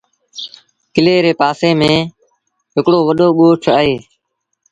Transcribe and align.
ڪلي 0.93 1.15
ري 1.25 1.33
پآسي 1.39 1.69
ميݩ 1.79 2.09
هڪڙو 2.75 2.99
وڏو 3.07 3.27
ڳوٺ 3.37 3.61
اهي۔ 3.77 3.95